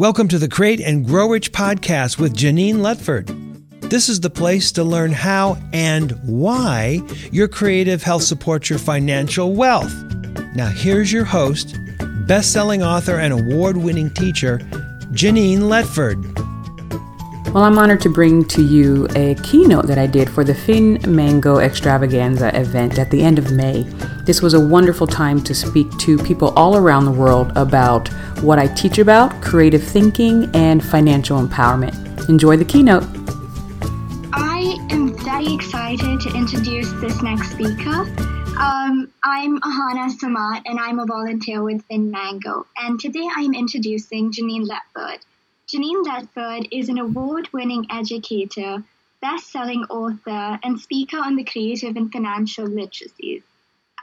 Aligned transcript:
Welcome 0.00 0.28
to 0.28 0.38
the 0.38 0.48
Create 0.48 0.80
and 0.80 1.04
Grow 1.04 1.28
Rich 1.28 1.52
podcast 1.52 2.18
with 2.18 2.34
Genein 2.34 2.76
Letford. 2.76 3.26
This 3.90 4.08
is 4.08 4.18
the 4.18 4.30
place 4.30 4.72
to 4.72 4.82
learn 4.82 5.12
how 5.12 5.58
and 5.74 6.12
why 6.22 7.02
your 7.30 7.48
creative 7.48 8.02
health 8.02 8.22
supports 8.22 8.70
your 8.70 8.78
financial 8.78 9.54
wealth. 9.54 9.92
Now, 10.54 10.68
here's 10.68 11.12
your 11.12 11.26
host, 11.26 11.78
best 12.26 12.50
selling 12.50 12.82
author 12.82 13.18
and 13.18 13.34
award 13.34 13.76
winning 13.76 14.08
teacher, 14.14 14.60
Genein 15.12 15.68
Letford. 15.68 16.16
Well, 17.52 17.64
I'm 17.64 17.78
honored 17.78 18.00
to 18.02 18.08
bring 18.08 18.44
to 18.44 18.62
you 18.62 19.08
a 19.16 19.34
keynote 19.42 19.88
that 19.88 19.98
I 19.98 20.06
did 20.06 20.30
for 20.30 20.44
the 20.44 20.52
FinMango 20.52 21.60
Extravaganza 21.60 22.56
event 22.56 22.96
at 22.96 23.10
the 23.10 23.22
end 23.22 23.40
of 23.40 23.50
May. 23.50 23.82
This 24.24 24.40
was 24.40 24.54
a 24.54 24.60
wonderful 24.60 25.08
time 25.08 25.42
to 25.42 25.52
speak 25.52 25.90
to 25.98 26.16
people 26.18 26.50
all 26.50 26.76
around 26.76 27.06
the 27.06 27.10
world 27.10 27.50
about 27.56 28.06
what 28.44 28.60
I 28.60 28.68
teach 28.68 28.98
about, 28.98 29.42
creative 29.42 29.82
thinking, 29.82 30.48
and 30.54 30.80
financial 30.84 31.44
empowerment. 31.44 32.28
Enjoy 32.28 32.56
the 32.56 32.64
keynote. 32.64 33.02
I 34.32 34.78
am 34.90 35.18
very 35.18 35.52
excited 35.52 36.20
to 36.20 36.32
introduce 36.36 36.92
this 37.00 37.20
next 37.20 37.50
speaker. 37.50 38.06
Um, 38.60 39.12
I'm 39.24 39.60
Ahana 39.62 40.16
Samat 40.16 40.62
and 40.66 40.78
I'm 40.78 41.00
a 41.00 41.06
volunteer 41.06 41.64
with 41.64 41.82
FinMango. 41.88 42.66
And 42.76 43.00
today 43.00 43.28
I'm 43.34 43.54
introducing 43.54 44.30
Genein 44.30 44.68
Letford. 44.68 45.18
Genein 45.72 46.02
Letford 46.02 46.66
is 46.72 46.88
an 46.88 46.98
award 46.98 47.48
winning 47.52 47.86
educator, 47.90 48.82
best 49.20 49.52
selling 49.52 49.84
author, 49.84 50.58
and 50.64 50.80
speaker 50.80 51.18
on 51.18 51.36
the 51.36 51.44
creative 51.44 51.94
and 51.94 52.10
financial 52.10 52.66
literacies. 52.66 53.44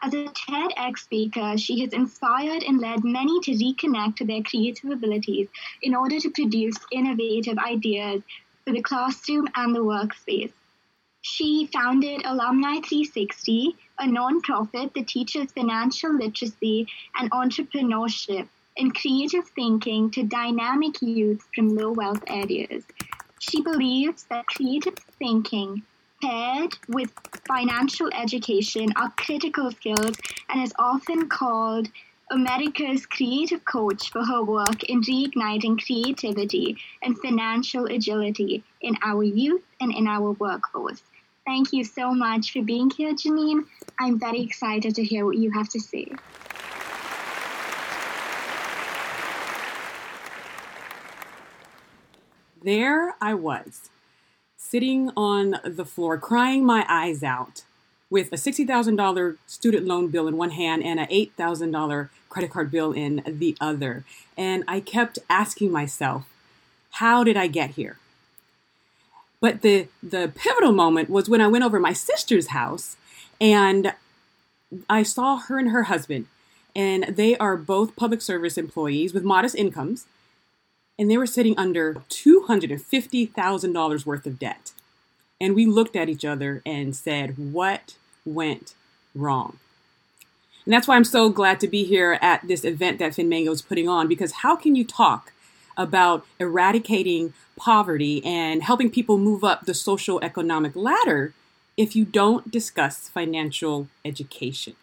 As 0.02 0.14
a 0.14 0.28
TEDx 0.28 1.00
speaker, 1.00 1.58
she 1.58 1.82
has 1.82 1.92
inspired 1.92 2.64
and 2.64 2.80
led 2.80 3.04
many 3.04 3.42
to 3.42 3.52
reconnect 3.52 4.16
to 4.16 4.26
their 4.26 4.44
creative 4.44 4.92
abilities 4.92 5.50
in 5.82 5.94
order 5.94 6.22
to 6.22 6.30
produce 6.30 6.78
innovative 6.90 7.58
ideas 7.58 8.24
for 8.64 8.72
the 8.72 8.82
classroom 8.82 9.50
and 9.54 9.76
the 9.76 9.84
workspace. 9.84 10.54
She 11.22 11.68
founded 11.74 12.22
Alumni 12.24 12.80
360, 12.80 13.76
a 14.00 14.06
nonprofit 14.06 14.94
that 14.94 15.10
teaches 15.10 15.52
financial 15.52 16.14
literacy 16.14 16.88
and 17.20 17.30
entrepreneurship 17.32 18.48
and 18.78 18.96
creative 18.96 19.48
thinking 19.50 20.12
to 20.12 20.24
dynamic 20.24 21.02
youth 21.02 21.48
from 21.54 21.76
low 21.76 21.92
wealth 21.92 22.24
areas. 22.28 22.84
She 23.40 23.62
believes 23.62 24.26
that 24.30 24.46
creative 24.48 24.96
thinking 25.20 25.84
paired 26.22 26.76
with 26.88 27.12
financial 27.48 28.10
education 28.14 28.90
are 28.96 29.12
critical 29.18 29.72
skills 29.72 30.18
and 30.50 30.62
is 30.64 30.74
often 30.80 31.30
called 31.30 31.90
America's 32.30 33.06
creative 33.06 33.64
coach 33.64 34.12
for 34.12 34.26
her 34.26 34.44
work 34.44 34.84
in 34.84 35.02
reigniting 35.02 35.82
creativity 35.84 36.78
and 37.02 37.18
financial 37.20 37.86
agility 37.86 38.64
in 38.82 38.98
our 39.04 39.24
youth 39.24 39.64
and 39.80 39.94
in 39.94 40.08
our 40.08 40.32
workforce. 40.34 41.02
Thank 41.46 41.72
you 41.72 41.86
so 41.86 42.14
much 42.14 42.52
for 42.52 42.62
being 42.62 42.90
here, 42.90 43.14
Genein. 43.14 43.66
I'm 43.98 44.20
very 44.20 44.42
excited 44.42 44.96
to 44.96 45.04
hear 45.04 45.26
what 45.26 45.38
you 45.38 45.52
have 45.52 45.70
to 45.70 45.80
say. 45.80 46.12
There 52.64 53.16
I 53.22 53.34
was, 53.34 53.90
sitting 54.56 55.12
on 55.16 55.60
the 55.64 55.86
floor, 55.86 56.18
crying 56.18 56.66
my 56.66 56.86
eyes 56.88 57.24
out, 57.24 57.64
with 58.10 58.32
a 58.32 58.38
$60,000 58.38 59.38
student 59.46 59.86
loan 59.86 60.08
bill 60.08 60.28
in 60.28 60.38
one 60.38 60.52
hand 60.52 60.84
and 60.84 61.00
an 61.00 61.08
$8,000 61.08 62.10
credit 62.30 62.52
card 62.52 62.72
bill 62.72 62.92
in 62.92 63.22
the 63.26 63.58
other. 63.60 64.04
And 64.38 64.64
I 64.68 64.80
kept 64.80 65.20
asking 65.30 65.72
myself, 65.72 66.26
how 66.92 67.24
did 67.24 67.36
I 67.36 67.48
get 67.48 67.72
here? 67.72 67.98
But 69.40 69.62
the, 69.62 69.88
the 70.02 70.32
pivotal 70.34 70.72
moment 70.72 71.10
was 71.10 71.30
when 71.30 71.42
I 71.42 71.48
went 71.48 71.64
over 71.64 71.80
my 71.80 71.94
sister's 71.94 72.48
house 72.48 72.98
and 73.40 73.94
I 74.90 75.04
saw 75.04 75.38
her 75.38 75.60
and 75.60 75.70
her 75.70 75.84
husband. 75.84 76.28
And 76.76 77.16
they 77.16 77.38
are 77.38 77.58
both 77.58 77.96
public 77.96 78.22
service 78.22 78.58
employees 78.58 79.14
with 79.14 79.24
modest 79.24 79.56
incomes 79.56 80.06
and 81.00 81.10
they 81.10 81.18
were 81.18 81.28
sitting 81.28 81.58
under 81.58 81.96
$250,000 82.10 84.06
worth 84.06 84.26
of 84.26 84.40
debt. 84.40 84.72
And 85.40 85.54
we 85.56 85.66
looked 85.66 85.96
at 85.96 86.10
each 86.10 86.26
other 86.26 86.62
and 86.66 86.96
said, 86.96 87.38
What 87.38 87.96
went 88.26 88.74
wrong? 89.14 89.60
And 90.66 90.74
that's 90.74 90.88
why 90.88 90.96
I'm 90.96 91.06
so 91.06 91.30
glad 91.30 91.60
to 91.62 91.68
be 91.68 91.84
here 91.86 92.20
at 92.22 92.46
this 92.48 92.66
event 92.66 93.00
that 93.00 93.14
FinMango 93.14 93.52
is 93.52 93.62
putting 93.62 93.88
on 93.88 94.08
because 94.08 94.34
how 94.34 94.56
can 94.56 94.76
you 94.76 94.84
talk 94.84 95.32
about 95.78 96.26
eradicating 96.40 97.34
poverty 97.56 98.22
and 98.26 98.64
helping 98.64 98.90
people 98.90 99.18
move 99.18 99.44
up 99.44 99.66
the 99.66 99.74
social 99.74 100.20
economic 100.22 100.76
ladder 100.76 101.34
if 101.78 101.96
you 101.96 102.04
don't 102.04 102.52
discuss 102.52 103.08
financial 103.08 103.88
education? 104.04 104.76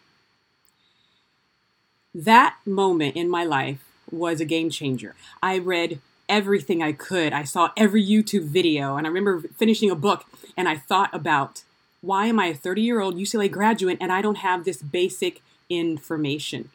That 2.14 2.56
moment 2.64 3.16
in 3.16 3.28
my 3.28 3.44
life 3.44 3.84
was 4.10 4.40
a 4.40 4.44
game 4.44 4.70
changer. 4.70 5.14
I 5.42 5.58
read 5.58 6.00
everything 6.28 6.82
I 6.82 6.92
could. 6.92 7.32
I 7.32 7.44
saw 7.44 7.70
every 7.76 8.04
YouTube 8.04 8.44
video, 8.44 8.96
and 8.96 9.06
I 9.06 9.10
remember 9.10 9.48
finishing 9.56 9.90
a 9.90 9.96
book 9.96 10.24
and 10.56 10.68
I 10.68 10.76
thought 10.76 11.12
about 11.12 11.62
why 12.00 12.26
am 12.26 12.38
I 12.38 12.46
a 12.46 12.54
30 12.54 12.82
year 12.82 13.00
old 13.00 13.16
UCLA 13.16 13.50
graduate 13.50 13.98
and 14.00 14.12
I 14.12 14.20
don't 14.20 14.38
have 14.38 14.64
this 14.64 14.82
basic 14.82 15.40
information? 15.68 16.70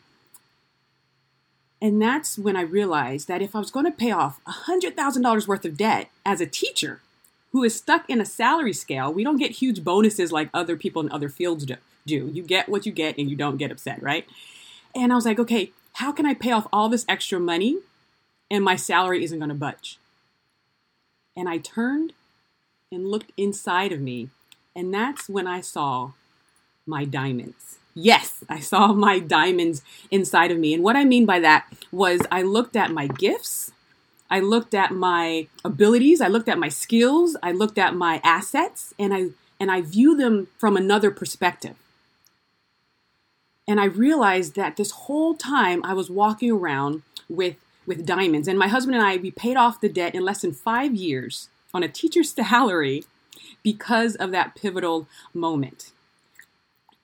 And 1.81 2.01
that's 2.01 2.37
when 2.37 2.57
I 2.57 2.61
realized 2.61 3.27
that 3.27 3.41
if 3.41 3.55
I 3.55 3.59
was 3.59 3.71
going 3.71 3.85
to 3.85 3.91
pay 3.91 4.11
off 4.11 4.41
$100,000 4.45 5.47
worth 5.47 5.65
of 5.65 5.77
debt 5.77 6.09
as 6.25 6.41
a 6.41 6.45
teacher 6.45 7.01
who 7.51 7.63
is 7.63 7.75
stuck 7.75 8.09
in 8.09 8.19
a 8.19 8.25
salary 8.25 8.73
scale, 8.73 9.13
we 9.13 9.23
don't 9.23 9.37
get 9.37 9.51
huge 9.51 9.83
bonuses 9.83 10.31
like 10.31 10.49
other 10.53 10.75
people 10.75 11.01
in 11.01 11.11
other 11.11 11.29
fields 11.29 11.65
do. 12.05 12.27
You 12.33 12.43
get 12.43 12.67
what 12.67 12.85
you 12.85 12.91
get 12.91 13.17
and 13.17 13.29
you 13.29 13.35
don't 13.35 13.57
get 13.57 13.71
upset, 13.71 14.01
right? 14.03 14.27
And 14.93 15.11
I 15.11 15.15
was 15.15 15.25
like, 15.25 15.39
okay, 15.39 15.71
how 15.93 16.11
can 16.11 16.25
I 16.25 16.33
pay 16.33 16.51
off 16.51 16.67
all 16.71 16.89
this 16.89 17.05
extra 17.07 17.39
money 17.39 17.77
and 18.49 18.63
my 18.63 18.75
salary 18.75 19.23
isn't 19.23 19.39
going 19.39 19.49
to 19.49 19.55
budge? 19.55 19.99
And 21.35 21.47
I 21.47 21.57
turned 21.57 22.13
and 22.91 23.07
looked 23.07 23.31
inside 23.37 23.91
of 23.91 24.01
me, 24.01 24.29
and 24.75 24.93
that's 24.93 25.29
when 25.29 25.47
I 25.47 25.61
saw 25.61 26.11
my 26.85 27.05
diamonds. 27.05 27.77
Yes, 27.93 28.43
I 28.49 28.59
saw 28.59 28.93
my 28.93 29.19
diamonds 29.19 29.81
inside 30.09 30.51
of 30.51 30.57
me. 30.57 30.73
And 30.73 30.83
what 30.83 30.95
I 30.95 31.05
mean 31.05 31.25
by 31.25 31.39
that 31.39 31.67
was 31.91 32.21
I 32.31 32.41
looked 32.41 32.75
at 32.75 32.91
my 32.91 33.07
gifts, 33.07 33.71
I 34.29 34.39
looked 34.39 34.73
at 34.73 34.91
my 34.91 35.47
abilities, 35.65 36.21
I 36.21 36.27
looked 36.27 36.49
at 36.49 36.59
my 36.59 36.69
skills, 36.69 37.35
I 37.41 37.51
looked 37.51 37.77
at 37.77 37.95
my 37.95 38.21
assets, 38.23 38.93
and 38.99 39.13
I 39.13 39.29
and 39.59 39.69
I 39.69 39.81
view 39.81 40.15
them 40.15 40.47
from 40.57 40.77
another 40.77 41.11
perspective. 41.11 41.75
And 43.69 43.79
I 43.79 43.85
realized 43.85 44.55
that 44.55 44.77
this 44.77 44.89
whole 44.89 45.35
time 45.35 45.85
I 45.85 45.93
was 45.93 46.09
walking 46.09 46.49
around 46.49 47.03
with 47.29 47.55
with 47.85 48.05
diamonds. 48.05 48.47
And 48.47 48.57
my 48.57 48.67
husband 48.67 48.95
and 48.95 49.05
I, 49.05 49.17
we 49.17 49.31
paid 49.31 49.57
off 49.57 49.79
the 49.79 49.89
debt 49.89 50.15
in 50.15 50.23
less 50.23 50.41
than 50.41 50.53
five 50.53 50.95
years 50.95 51.49
on 51.73 51.83
a 51.83 51.87
teacher's 51.87 52.31
salary 52.33 53.03
because 53.63 54.15
of 54.15 54.31
that 54.31 54.55
pivotal 54.55 55.07
moment. 55.33 55.91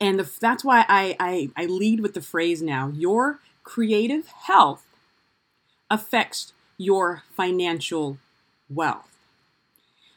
And 0.02 0.20
the, 0.20 0.32
that's 0.40 0.64
why 0.64 0.86
I, 0.90 1.16
I, 1.20 1.50
I 1.56 1.66
lead 1.66 2.02
with 2.02 2.14
the 2.16 2.22
phrase 2.22 2.62
now 2.62 2.92
your 2.94 3.40
creative 3.64 4.28
health 4.28 4.86
affects 5.90 6.54
your 6.78 7.24
financial 7.36 8.18
wealth. 8.70 9.16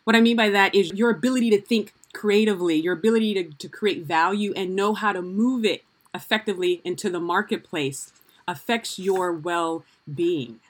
What 0.05 0.17
I 0.17 0.23
mean 0.23 0.37
by 0.37 0.49
that 0.49 0.75
is 0.75 0.93
your 0.95 1.11
ability 1.11 1.51
to 1.51 1.61
think 1.61 1.93
creatively, 2.15 2.77
your 2.77 2.95
ability 2.95 3.35
to, 3.35 3.45
to 3.45 3.69
create 3.69 4.05
value 4.05 4.55
and 4.57 4.75
know 4.75 4.95
how 4.95 5.13
to 5.13 5.21
move 5.21 5.67
it 5.67 5.85
effectively 6.15 6.81
into 6.85 7.11
the 7.11 7.21
marketplace 7.21 8.13
affects 8.47 8.99
your 8.99 9.33
well 9.33 9.85
being. 10.13 10.61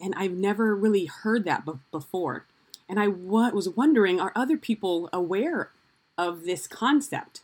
And 0.00 0.14
I've 0.16 0.32
never 0.32 0.74
really 0.74 1.06
heard 1.06 1.44
that 1.44 1.64
b- 1.64 1.72
before. 1.90 2.46
And 2.88 2.98
I 2.98 3.06
w- 3.06 3.54
was 3.54 3.68
wondering 3.68 4.20
are 4.20 4.32
other 4.34 4.56
people 4.56 5.08
aware 5.12 5.70
of 6.18 6.44
this 6.44 6.66
concept? 6.66 7.42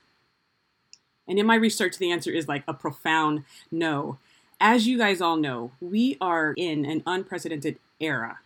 And 1.28 1.38
in 1.38 1.46
my 1.46 1.54
research, 1.56 1.98
the 1.98 2.10
answer 2.10 2.31
is 2.31 2.48
like 2.48 2.64
a 2.66 2.75
profound 2.75 3.44
no. 3.70 4.19
As 4.60 4.87
you 4.87 4.96
guys 4.99 5.20
all 5.20 5.37
know, 5.37 5.72
we 5.81 6.16
are 6.20 6.54
in 6.56 6.84
an 6.84 7.02
unprecedented 7.06 7.78
era. 8.00 8.38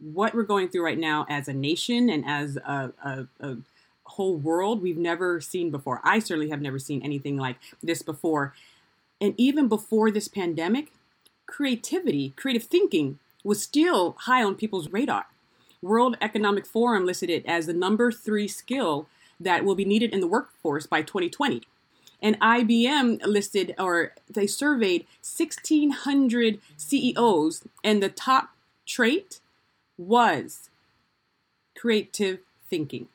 What 0.00 0.34
we're 0.34 0.42
going 0.42 0.68
through 0.68 0.84
right 0.84 0.98
now 0.98 1.26
as 1.28 1.48
a 1.48 1.52
nation 1.52 2.08
and 2.08 2.24
as 2.26 2.56
a, 2.56 2.92
a, 3.04 3.26
a 3.40 3.56
whole 4.08 4.36
world, 4.36 4.82
we've 4.82 4.98
never 4.98 5.40
seen 5.40 5.70
before. 5.70 6.00
I 6.04 6.18
certainly 6.18 6.50
have 6.50 6.60
never 6.60 6.78
seen 6.78 7.02
anything 7.02 7.36
like 7.36 7.56
this 7.82 8.02
before. 8.02 8.54
And 9.20 9.34
even 9.36 9.68
before 9.68 10.10
this 10.10 10.28
pandemic, 10.28 10.92
creativity, 11.46 12.30
creative 12.36 12.64
thinking 12.64 13.18
was 13.44 13.62
still 13.62 14.16
high 14.20 14.42
on 14.42 14.54
people's 14.54 14.90
radar. 14.90 15.26
World 15.80 16.16
Economic 16.20 16.66
Forum 16.66 17.06
listed 17.06 17.30
it 17.30 17.46
as 17.46 17.66
the 17.66 17.72
number 17.72 18.10
three 18.10 18.48
skill 18.48 19.06
that 19.40 19.64
will 19.64 19.74
be 19.74 19.84
needed 19.84 20.12
in 20.12 20.20
the 20.20 20.26
workforce 20.26 20.86
by 20.86 21.02
2020. 21.02 21.62
And 22.20 22.38
IBM 22.40 23.24
listed, 23.24 23.74
or 23.78 24.12
they 24.28 24.46
surveyed 24.46 25.06
1,600 25.22 26.60
CEOs, 26.76 27.62
and 27.84 28.02
the 28.02 28.08
top 28.08 28.50
trait 28.86 29.40
was 29.96 30.68
creative 31.76 32.40
thinking, 32.68 33.08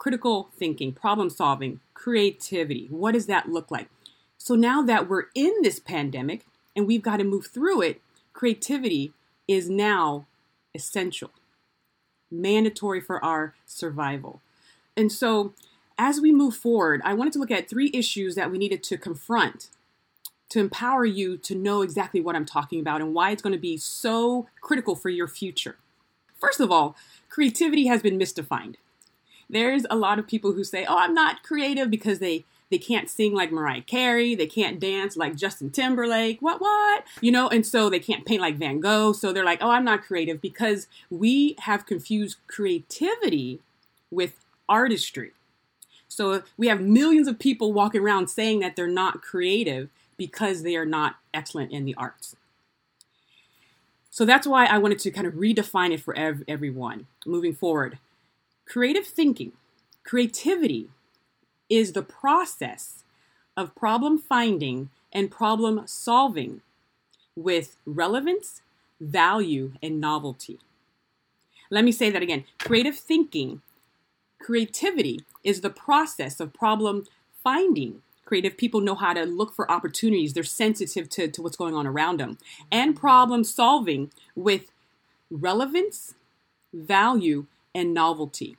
critical 0.00 0.48
thinking, 0.56 0.92
problem 0.92 1.28
solving, 1.28 1.78
creativity. 1.92 2.86
What 2.88 3.12
does 3.12 3.26
that 3.26 3.50
look 3.50 3.70
like? 3.70 3.90
So 4.38 4.54
now 4.54 4.80
that 4.80 5.10
we're 5.10 5.26
in 5.34 5.52
this 5.60 5.78
pandemic 5.78 6.46
and 6.74 6.86
we've 6.86 7.02
got 7.02 7.18
to 7.18 7.24
move 7.24 7.48
through 7.48 7.82
it, 7.82 8.00
creativity 8.32 9.12
is 9.46 9.68
now 9.68 10.24
essential, 10.74 11.30
mandatory 12.30 13.02
for 13.02 13.22
our 13.22 13.54
survival. 13.66 14.40
And 14.96 15.12
so 15.12 15.52
as 15.98 16.18
we 16.18 16.32
move 16.32 16.56
forward, 16.56 17.02
I 17.04 17.12
wanted 17.12 17.34
to 17.34 17.38
look 17.38 17.50
at 17.50 17.68
three 17.68 17.90
issues 17.92 18.36
that 18.36 18.50
we 18.50 18.56
needed 18.56 18.82
to 18.84 18.96
confront 18.96 19.68
to 20.48 20.60
empower 20.60 21.04
you 21.04 21.36
to 21.36 21.54
know 21.54 21.82
exactly 21.82 22.22
what 22.22 22.34
I'm 22.36 22.46
talking 22.46 22.80
about 22.80 23.02
and 23.02 23.12
why 23.12 23.32
it's 23.32 23.42
going 23.42 23.52
to 23.52 23.58
be 23.58 23.76
so 23.76 24.48
critical 24.62 24.96
for 24.96 25.10
your 25.10 25.28
future. 25.28 25.76
First 26.40 26.58
of 26.58 26.72
all, 26.72 26.96
creativity 27.28 27.86
has 27.88 28.00
been 28.00 28.18
misdefined. 28.18 28.76
There's 29.50 29.84
a 29.90 29.96
lot 29.96 30.18
of 30.18 30.26
people 30.26 30.52
who 30.52 30.64
say, 30.64 30.84
"Oh, 30.86 30.98
I'm 30.98 31.14
not 31.14 31.42
creative 31.42 31.90
because 31.90 32.18
they 32.18 32.44
they 32.70 32.78
can't 32.78 33.10
sing 33.10 33.34
like 33.34 33.50
Mariah 33.50 33.82
Carey, 33.82 34.36
they 34.36 34.46
can't 34.46 34.78
dance 34.78 35.16
like 35.16 35.34
Justin 35.34 35.70
Timberlake, 35.70 36.40
what 36.40 36.60
what?" 36.60 37.04
You 37.20 37.32
know, 37.32 37.48
and 37.48 37.66
so 37.66 37.90
they 37.90 37.98
can't 37.98 38.24
paint 38.24 38.40
like 38.40 38.56
Van 38.56 38.80
Gogh, 38.80 39.12
so 39.12 39.32
they're 39.32 39.44
like, 39.44 39.62
"Oh, 39.62 39.70
I'm 39.70 39.84
not 39.84 40.02
creative" 40.02 40.40
because 40.40 40.86
we 41.10 41.56
have 41.60 41.86
confused 41.86 42.38
creativity 42.46 43.60
with 44.10 44.34
artistry. 44.68 45.32
So 46.08 46.42
we 46.56 46.66
have 46.68 46.80
millions 46.80 47.28
of 47.28 47.38
people 47.38 47.72
walking 47.72 48.02
around 48.02 48.28
saying 48.28 48.60
that 48.60 48.76
they're 48.76 48.88
not 48.88 49.22
creative 49.22 49.88
because 50.16 50.62
they 50.62 50.76
are 50.76 50.84
not 50.84 51.16
excellent 51.32 51.72
in 51.72 51.84
the 51.84 51.94
arts. 51.94 52.36
So 54.10 54.24
that's 54.24 54.46
why 54.46 54.66
I 54.66 54.78
wanted 54.78 54.98
to 55.00 55.10
kind 55.10 55.26
of 55.26 55.34
redefine 55.34 55.92
it 55.92 56.00
for 56.00 56.14
ev- 56.16 56.42
everyone 56.48 57.06
moving 57.24 57.54
forward. 57.54 57.98
Creative 58.70 59.04
thinking, 59.04 59.50
creativity 60.04 60.90
is 61.68 61.92
the 61.92 62.02
process 62.02 63.02
of 63.56 63.74
problem 63.74 64.16
finding 64.16 64.90
and 65.12 65.28
problem 65.28 65.82
solving 65.86 66.60
with 67.34 67.76
relevance, 67.84 68.62
value, 69.00 69.72
and 69.82 70.00
novelty. 70.00 70.60
Let 71.68 71.84
me 71.84 71.90
say 71.90 72.10
that 72.10 72.22
again. 72.22 72.44
Creative 72.60 72.96
thinking, 72.96 73.60
creativity 74.40 75.24
is 75.42 75.62
the 75.62 75.70
process 75.70 76.38
of 76.38 76.54
problem 76.54 77.06
finding 77.42 78.02
creative 78.30 78.56
people 78.56 78.80
know 78.80 78.94
how 78.94 79.12
to 79.12 79.24
look 79.24 79.52
for 79.52 79.68
opportunities. 79.68 80.34
They're 80.34 80.44
sensitive 80.44 81.08
to, 81.10 81.26
to 81.26 81.42
what's 81.42 81.56
going 81.56 81.74
on 81.74 81.84
around 81.84 82.20
them. 82.20 82.38
And 82.70 82.94
problem 82.94 83.42
solving 83.42 84.12
with 84.36 84.70
relevance, 85.32 86.14
value, 86.72 87.46
and 87.74 87.92
novelty. 87.92 88.56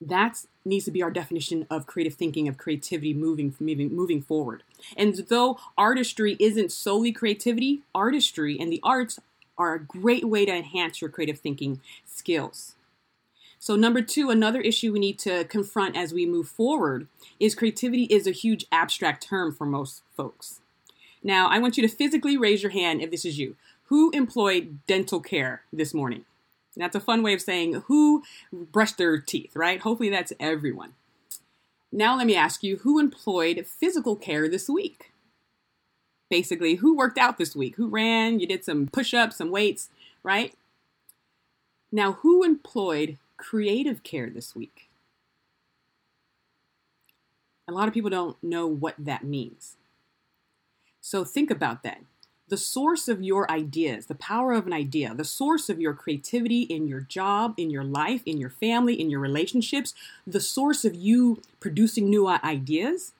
That 0.00 0.44
needs 0.64 0.84
to 0.86 0.90
be 0.90 1.02
our 1.02 1.10
definition 1.10 1.66
of 1.70 1.86
creative 1.86 2.14
thinking, 2.14 2.48
of 2.48 2.58
creativity 2.58 3.14
moving, 3.14 3.54
moving, 3.58 3.94
moving 3.94 4.22
forward. 4.22 4.62
And 4.96 5.14
though 5.28 5.58
artistry 5.78 6.36
isn't 6.38 6.72
solely 6.72 7.12
creativity, 7.12 7.82
artistry 7.94 8.58
and 8.58 8.72
the 8.72 8.80
arts 8.82 9.18
are 9.56 9.74
a 9.74 9.80
great 9.80 10.24
way 10.24 10.44
to 10.44 10.52
enhance 10.52 11.00
your 11.00 11.10
creative 11.10 11.38
thinking 11.38 11.80
skills. 12.04 12.74
So, 13.58 13.76
number 13.76 14.02
two, 14.02 14.28
another 14.28 14.60
issue 14.60 14.92
we 14.92 14.98
need 14.98 15.18
to 15.20 15.44
confront 15.44 15.96
as 15.96 16.12
we 16.12 16.26
move 16.26 16.48
forward 16.48 17.06
is 17.40 17.54
creativity 17.54 18.04
is 18.04 18.26
a 18.26 18.32
huge 18.32 18.66
abstract 18.70 19.26
term 19.26 19.54
for 19.54 19.64
most 19.64 20.02
folks. 20.14 20.60
Now, 21.22 21.48
I 21.48 21.58
want 21.58 21.78
you 21.78 21.88
to 21.88 21.96
physically 21.96 22.36
raise 22.36 22.62
your 22.62 22.72
hand 22.72 23.00
if 23.00 23.10
this 23.10 23.24
is 23.24 23.38
you. 23.38 23.56
Who 23.84 24.10
employed 24.10 24.80
dental 24.86 25.20
care 25.20 25.62
this 25.72 25.94
morning? 25.94 26.26
That's 26.76 26.96
a 26.96 27.00
fun 27.00 27.22
way 27.22 27.34
of 27.34 27.40
saying 27.40 27.82
who 27.86 28.22
brushed 28.52 28.98
their 28.98 29.18
teeth, 29.18 29.54
right? 29.54 29.80
Hopefully, 29.80 30.10
that's 30.10 30.32
everyone. 30.40 30.94
Now, 31.92 32.16
let 32.16 32.26
me 32.26 32.34
ask 32.34 32.64
you 32.64 32.78
who 32.78 32.98
employed 32.98 33.66
physical 33.66 34.16
care 34.16 34.48
this 34.48 34.68
week? 34.68 35.12
Basically, 36.28 36.76
who 36.76 36.96
worked 36.96 37.18
out 37.18 37.38
this 37.38 37.54
week? 37.54 37.76
Who 37.76 37.88
ran? 37.88 38.40
You 38.40 38.46
did 38.46 38.64
some 38.64 38.88
push 38.88 39.14
ups, 39.14 39.36
some 39.36 39.50
weights, 39.50 39.90
right? 40.24 40.54
Now, 41.92 42.14
who 42.14 42.42
employed 42.42 43.18
creative 43.36 44.02
care 44.02 44.30
this 44.30 44.56
week. 44.56 44.88
A 47.68 47.72
lot 47.72 47.88
of 47.88 47.94
people 47.94 48.10
don't 48.10 48.36
know 48.42 48.66
what 48.66 48.94
that 48.98 49.24
means. 49.24 49.76
So 51.00 51.24
think 51.24 51.50
about 51.50 51.82
that. 51.82 52.00
The 52.54 52.58
source 52.58 53.08
of 53.08 53.20
your 53.20 53.50
ideas, 53.50 54.06
the 54.06 54.14
power 54.14 54.52
of 54.52 54.68
an 54.68 54.72
idea, 54.72 55.12
the 55.12 55.24
source 55.24 55.68
of 55.68 55.80
your 55.80 55.92
creativity 55.92 56.60
in 56.60 56.86
your 56.86 57.00
job, 57.00 57.54
in 57.56 57.68
your 57.68 57.82
life, 57.82 58.22
in 58.26 58.38
your 58.38 58.48
family, 58.48 58.94
in 58.94 59.10
your 59.10 59.18
relationships, 59.18 59.92
the 60.24 60.38
source 60.38 60.84
of 60.84 60.94
you 60.94 61.42
producing 61.58 62.08
new 62.08 62.28
ideas, 62.28 63.10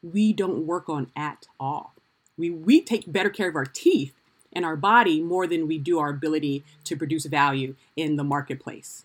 we 0.00 0.32
don't 0.32 0.64
work 0.64 0.88
on 0.88 1.10
at 1.16 1.48
all. 1.58 1.92
We, 2.38 2.50
we 2.50 2.80
take 2.80 3.10
better 3.10 3.30
care 3.30 3.48
of 3.48 3.56
our 3.56 3.64
teeth 3.64 4.14
and 4.52 4.64
our 4.64 4.76
body 4.76 5.20
more 5.20 5.48
than 5.48 5.66
we 5.66 5.76
do 5.76 5.98
our 5.98 6.10
ability 6.10 6.62
to 6.84 6.96
produce 6.96 7.26
value 7.26 7.74
in 7.96 8.14
the 8.14 8.22
marketplace. 8.22 9.04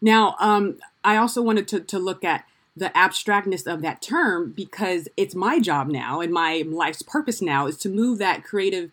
Now, 0.00 0.36
um, 0.40 0.78
I 1.04 1.18
also 1.18 1.42
wanted 1.42 1.68
to, 1.68 1.80
to 1.80 1.98
look 1.98 2.24
at 2.24 2.46
the 2.74 2.96
abstractness 2.96 3.66
of 3.66 3.82
that 3.82 4.00
term 4.00 4.52
because 4.56 5.08
it's 5.16 5.34
my 5.34 5.60
job 5.60 5.88
now 5.88 6.20
and 6.20 6.32
my 6.32 6.64
life's 6.66 7.02
purpose 7.02 7.42
now 7.42 7.66
is 7.66 7.76
to 7.76 7.88
move 7.88 8.18
that 8.18 8.42
creative 8.42 8.90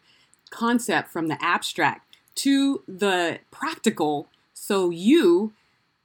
concept 0.50 1.10
from 1.10 1.28
the 1.28 1.38
abstract 1.42 2.16
to 2.36 2.84
the 2.88 3.40
practical 3.52 4.28
so 4.54 4.90
you 4.90 5.54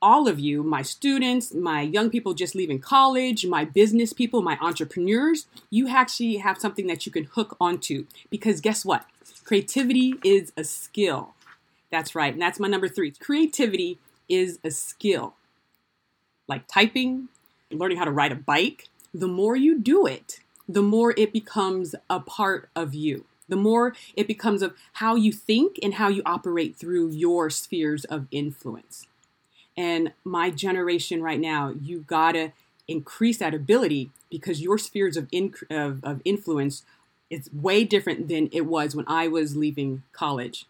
all 0.05 0.29
of 0.29 0.39
you, 0.39 0.63
my 0.63 0.83
students, 0.83 1.55
my 1.55 1.81
young 1.81 2.11
people 2.11 2.35
just 2.35 2.55
leaving 2.55 2.79
college, 2.79 3.47
my 3.47 3.65
business 3.65 4.13
people, 4.13 4.43
my 4.43 4.59
entrepreneurs, 4.61 5.47
you 5.71 5.89
actually 5.89 6.37
have 6.37 6.59
something 6.59 6.87
that 6.89 7.07
you 7.07 7.11
can 7.11 7.25
hook 7.25 7.57
onto. 7.59 8.05
Because 8.29 8.61
guess 8.61 8.85
what? 8.85 9.07
Creativity 9.45 10.17
is 10.23 10.53
a 10.59 10.65
skill. 10.65 11.33
That's 11.91 12.15
right. 12.15 12.35
And 12.35 12.43
that's 12.43 12.61
my 12.61 12.69
number 12.69 12.87
three. 12.87 13.13
Creativity 13.13 13.99
is 14.29 14.59
a 14.63 14.71
skill. 14.71 15.37
Like 16.47 16.69
typing, 16.69 17.29
learning 17.79 17.99
how 17.99 18.05
to 18.05 18.11
ride 18.11 18.33
a 18.33 18.37
bike, 18.37 18.89
the 19.13 19.29
more 19.29 19.57
you 19.57 19.79
do 19.79 20.07
it, 20.07 20.41
the 20.69 20.83
more 20.83 21.15
it 21.17 21.33
becomes 21.33 21.95
a 22.09 22.21
part 22.21 22.69
of 22.75 22.95
you. 22.95 23.25
The 23.49 23.57
more 23.57 23.95
it 24.17 24.27
becomes 24.27 24.63
of 24.63 24.75
how 24.95 25.17
you 25.17 25.31
think 25.31 25.79
and 25.83 25.95
how 25.95 26.09
you 26.09 26.23
operate 26.25 26.77
through 26.77 27.11
your 27.11 27.51
spheres 27.51 28.05
of 28.07 28.27
influence. 28.31 29.07
And 29.77 30.13
my 30.25 30.51
generation 30.51 31.23
right 31.23 31.41
now, 31.41 31.75
you 31.81 32.01
gotta 32.01 32.53
increase 32.89 33.39
that 33.39 33.55
ability 33.55 34.11
because 34.31 34.63
your 34.63 34.79
spheres 34.79 35.17
of, 35.17 35.29
in, 35.31 35.55
of, 35.71 36.03
of 36.05 36.23
influence 36.25 36.85
is 37.31 37.51
way 37.53 37.85
different 37.85 38.29
than 38.29 38.49
it 38.53 38.63
was 38.63 38.95
when 38.95 39.05
I 39.09 39.29
was 39.29 39.57
leaving 39.57 40.03
college. 40.13 40.67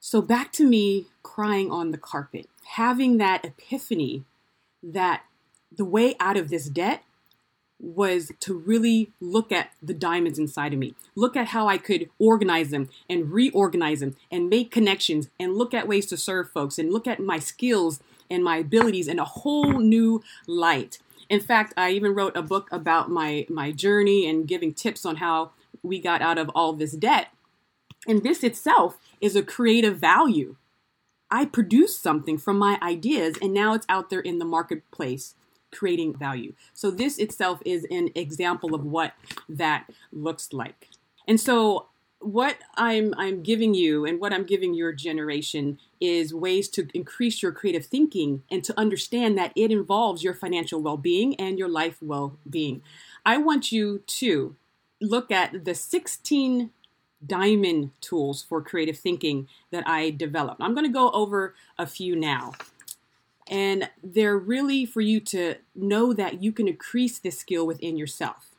So 0.00 0.20
back 0.20 0.52
to 0.52 0.66
me 0.66 1.06
crying 1.22 1.70
on 1.70 1.90
the 1.90 1.98
carpet, 1.98 2.48
having 2.64 3.16
that 3.18 3.44
epiphany 3.44 4.24
that 4.82 5.22
the 5.76 5.84
way 5.84 6.14
out 6.20 6.36
of 6.36 6.50
this 6.50 6.68
debt 6.68 7.02
was 7.80 8.32
to 8.40 8.54
really 8.54 9.12
look 9.20 9.52
at 9.52 9.70
the 9.82 9.94
diamonds 9.94 10.38
inside 10.38 10.72
of 10.72 10.78
me, 10.78 10.94
look 11.14 11.36
at 11.36 11.48
how 11.48 11.68
I 11.68 11.76
could 11.76 12.08
organize 12.18 12.70
them 12.70 12.88
and 13.10 13.30
reorganize 13.30 14.00
them 14.00 14.16
and 14.30 14.48
make 14.48 14.70
connections 14.70 15.28
and 15.38 15.54
look 15.54 15.74
at 15.74 15.88
ways 15.88 16.06
to 16.06 16.16
serve 16.16 16.50
folks 16.50 16.78
and 16.78 16.92
look 16.92 17.06
at 17.06 17.20
my 17.20 17.38
skills 17.38 18.00
and 18.30 18.42
my 18.42 18.58
abilities 18.58 19.08
in 19.08 19.18
a 19.18 19.24
whole 19.24 19.80
new 19.80 20.22
light. 20.46 20.98
In 21.28 21.40
fact, 21.40 21.74
I 21.76 21.90
even 21.90 22.14
wrote 22.14 22.36
a 22.36 22.42
book 22.42 22.68
about 22.70 23.10
my 23.10 23.46
my 23.48 23.72
journey 23.72 24.28
and 24.28 24.48
giving 24.48 24.72
tips 24.72 25.04
on 25.04 25.16
how 25.16 25.52
we 25.82 26.00
got 26.00 26.22
out 26.22 26.38
of 26.38 26.50
all 26.54 26.72
this 26.72 26.92
debt. 26.92 27.28
And 28.06 28.22
this 28.22 28.42
itself 28.42 28.98
is 29.20 29.34
a 29.34 29.42
creative 29.42 29.98
value. 29.98 30.56
I 31.30 31.46
produced 31.46 32.02
something 32.02 32.38
from 32.38 32.58
my 32.58 32.78
ideas 32.82 33.36
and 33.42 33.52
now 33.52 33.74
it's 33.74 33.86
out 33.88 34.10
there 34.10 34.20
in 34.20 34.38
the 34.38 34.44
marketplace 34.44 35.34
creating 35.74 36.16
value. 36.16 36.54
So 36.72 36.90
this 36.90 37.18
itself 37.18 37.60
is 37.64 37.86
an 37.90 38.10
example 38.14 38.74
of 38.74 38.84
what 38.84 39.12
that 39.48 39.90
looks 40.12 40.52
like. 40.52 40.88
And 41.26 41.40
so 41.40 41.88
what 42.20 42.56
I'm 42.76 43.12
I'm 43.18 43.42
giving 43.42 43.74
you 43.74 44.06
and 44.06 44.18
what 44.18 44.32
I'm 44.32 44.44
giving 44.44 44.72
your 44.72 44.92
generation 44.92 45.78
is 46.00 46.32
ways 46.32 46.68
to 46.70 46.88
increase 46.94 47.42
your 47.42 47.52
creative 47.52 47.84
thinking 47.84 48.42
and 48.50 48.64
to 48.64 48.78
understand 48.78 49.36
that 49.36 49.52
it 49.54 49.70
involves 49.70 50.24
your 50.24 50.34
financial 50.34 50.80
well-being 50.80 51.34
and 51.36 51.58
your 51.58 51.68
life 51.68 51.98
well-being. 52.00 52.82
I 53.26 53.36
want 53.36 53.72
you 53.72 53.98
to 54.06 54.56
look 55.00 55.30
at 55.30 55.64
the 55.64 55.74
16 55.74 56.70
diamond 57.26 57.90
tools 58.00 58.42
for 58.42 58.62
creative 58.62 58.98
thinking 58.98 59.48
that 59.70 59.86
I 59.86 60.10
developed. 60.10 60.62
I'm 60.62 60.74
going 60.74 60.86
to 60.86 60.92
go 60.92 61.10
over 61.10 61.54
a 61.78 61.86
few 61.86 62.16
now. 62.16 62.52
And 63.46 63.90
they're 64.02 64.38
really 64.38 64.86
for 64.86 65.00
you 65.00 65.20
to 65.20 65.56
know 65.74 66.12
that 66.14 66.42
you 66.42 66.52
can 66.52 66.68
increase 66.68 67.18
this 67.18 67.38
skill 67.38 67.66
within 67.66 67.96
yourself. 67.96 68.50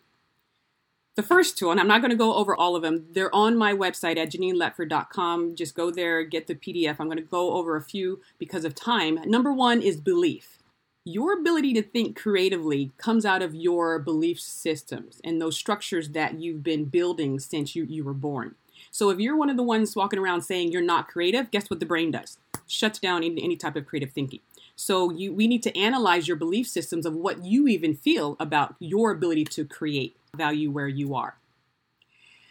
the 1.16 1.24
first 1.24 1.58
tool, 1.58 1.72
and 1.72 1.80
I'm 1.80 1.88
not 1.88 2.02
going 2.02 2.12
to 2.12 2.18
go 2.18 2.36
over 2.36 2.56
all 2.56 2.76
of 2.76 2.82
them, 2.82 3.06
they're 3.12 3.34
on 3.34 3.58
my 3.58 3.74
website 3.74 4.18
at 4.18 4.32
geneinletford.com. 4.32 5.56
Just 5.56 5.74
go 5.76 5.90
there, 5.90 6.24
get 6.24 6.48
the 6.48 6.56
PDF. 6.56 6.98
I'm 7.00 7.08
going 7.08 7.18
to 7.18 7.24
go 7.24 7.54
over 7.54 7.78
a 7.78 7.82
few 7.82 8.20
because 8.38 8.66
of 8.66 8.76
time. 8.76 9.20
Number 9.26 9.54
one 9.54 9.82
is 9.82 9.98
belief. 10.02 10.60
Your 11.06 11.40
ability 11.40 11.74
to 11.74 11.84
think 11.84 12.18
creatively 12.18 12.92
comes 12.98 13.26
out 13.26 13.42
of 13.42 13.56
your 13.56 14.00
belief 14.00 14.40
systems 14.42 15.22
and 15.24 15.42
those 15.42 15.56
structures 15.58 16.10
that 16.10 16.40
you've 16.40 16.64
been 16.64 16.86
building 16.86 17.40
since 17.40 17.76
you, 17.76 17.86
you 17.86 18.04
were 18.04 18.14
born. 18.14 18.56
So 18.92 19.10
if 19.10 19.20
you're 19.20 19.38
one 19.38 19.50
of 19.50 19.58
the 19.58 19.64
ones 19.64 19.96
walking 19.96 20.20
around 20.20 20.42
saying 20.42 20.72
you're 20.72 20.82
not 20.82 21.08
creative, 21.08 21.52
guess 21.52 21.70
what 21.70 21.80
the 21.80 21.86
brain 21.86 22.12
does? 22.12 22.40
Shuts 22.68 23.00
down 23.00 23.24
any, 23.24 23.44
any 23.44 23.56
type 23.56 23.76
of 23.76 23.86
creative 23.86 24.12
thinking. 24.12 24.40
So 24.76 25.12
you, 25.12 25.34
we 25.34 25.48
need 25.48 25.64
to 25.64 25.78
analyze 25.78 26.28
your 26.28 26.38
belief 26.38 26.68
systems 26.68 27.06
of 27.06 27.14
what 27.14 27.46
you 27.46 27.68
even 27.68 27.96
feel 27.96 28.36
about 28.40 28.76
your 28.80 29.12
ability 29.12 29.46
to 29.46 29.66
create 29.66 30.18
value 30.36 30.70
where 30.70 30.88
you 30.88 31.16
are. 31.16 31.38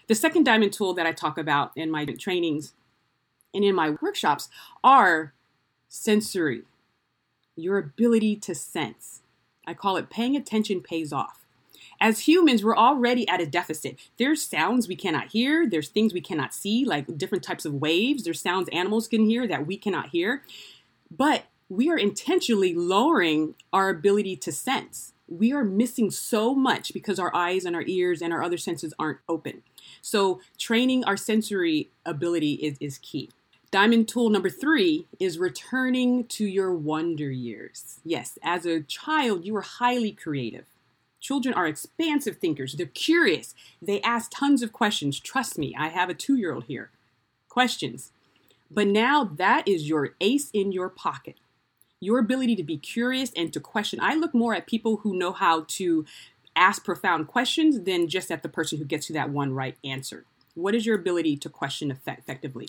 The 0.06 0.14
second 0.14 0.44
diamond 0.44 0.72
tool 0.72 0.94
that 0.94 1.06
I 1.06 1.12
talk 1.12 1.38
about 1.38 1.72
in 1.76 1.90
my 1.90 2.04
trainings 2.04 2.74
and 3.52 3.64
in 3.64 3.74
my 3.74 3.90
workshops 4.02 4.48
are 4.82 5.32
sensory, 5.88 6.62
your 7.56 7.78
ability 7.78 8.36
to 8.36 8.54
sense. 8.54 9.22
I 9.66 9.74
call 9.74 9.96
it 9.96 10.10
paying 10.10 10.36
attention 10.36 10.80
pays 10.80 11.12
off. 11.12 11.44
As 12.00 12.20
humans, 12.20 12.64
we're 12.64 12.76
already 12.76 13.26
at 13.28 13.40
a 13.40 13.46
deficit. 13.46 13.98
There's 14.18 14.42
sounds 14.42 14.88
we 14.88 14.96
cannot 14.96 15.28
hear, 15.28 15.68
there's 15.68 15.88
things 15.88 16.12
we 16.12 16.20
cannot 16.20 16.52
see, 16.52 16.84
like 16.84 17.16
different 17.16 17.44
types 17.44 17.64
of 17.64 17.74
waves, 17.74 18.24
there's 18.24 18.40
sounds 18.40 18.68
animals 18.72 19.08
can 19.08 19.24
hear 19.24 19.46
that 19.46 19.66
we 19.66 19.76
cannot 19.76 20.08
hear. 20.08 20.42
But 21.10 21.44
we 21.74 21.90
are 21.90 21.98
intentionally 21.98 22.74
lowering 22.74 23.54
our 23.72 23.88
ability 23.88 24.36
to 24.36 24.52
sense 24.52 25.14
we 25.28 25.52
are 25.52 25.64
missing 25.64 26.10
so 26.10 26.54
much 26.54 26.92
because 26.92 27.18
our 27.18 27.34
eyes 27.34 27.64
and 27.64 27.74
our 27.74 27.84
ears 27.86 28.20
and 28.20 28.32
our 28.32 28.42
other 28.42 28.58
senses 28.58 28.92
aren't 28.98 29.20
open. 29.28 29.62
So, 30.00 30.40
training 30.58 31.04
our 31.04 31.16
sensory 31.16 31.90
ability 32.04 32.54
is, 32.54 32.76
is 32.80 32.98
key. 32.98 33.30
Diamond 33.70 34.06
tool 34.06 34.30
number 34.30 34.50
three 34.50 35.06
is 35.18 35.38
returning 35.38 36.24
to 36.26 36.44
your 36.44 36.72
wonder 36.72 37.30
years. 37.30 38.00
Yes, 38.04 38.38
as 38.42 38.66
a 38.66 38.82
child, 38.82 39.44
you 39.44 39.52
were 39.52 39.62
highly 39.62 40.12
creative. 40.12 40.66
Children 41.20 41.54
are 41.54 41.66
expansive 41.66 42.36
thinkers. 42.36 42.74
They're 42.74 42.86
curious. 42.86 43.54
They 43.80 44.00
ask 44.02 44.30
tons 44.30 44.62
of 44.62 44.72
questions. 44.72 45.18
Trust 45.18 45.58
me, 45.58 45.74
I 45.76 45.88
have 45.88 46.10
a 46.10 46.14
two 46.14 46.36
year 46.36 46.54
old 46.54 46.64
here. 46.64 46.90
Questions. 47.48 48.12
But 48.70 48.88
now 48.88 49.24
that 49.24 49.66
is 49.66 49.88
your 49.88 50.14
ace 50.20 50.50
in 50.52 50.70
your 50.70 50.88
pocket 50.88 51.36
your 52.04 52.18
ability 52.18 52.54
to 52.56 52.62
be 52.62 52.76
curious 52.76 53.32
and 53.34 53.52
to 53.52 53.60
question. 53.60 53.98
I 54.00 54.14
look 54.14 54.34
more 54.34 54.54
at 54.54 54.66
people 54.66 54.98
who 54.98 55.16
know 55.16 55.32
how 55.32 55.64
to 55.68 56.04
ask 56.54 56.84
profound 56.84 57.26
questions 57.26 57.80
than 57.80 58.08
just 58.08 58.30
at 58.30 58.42
the 58.42 58.48
person 58.48 58.78
who 58.78 58.84
gets 58.84 59.06
to 59.06 59.12
that 59.14 59.30
one 59.30 59.52
right 59.52 59.76
answer. 59.82 60.24
What 60.54 60.74
is 60.74 60.86
your 60.86 60.96
ability 60.96 61.36
to 61.38 61.48
question 61.48 61.90
effect- 61.90 62.20
effectively? 62.20 62.68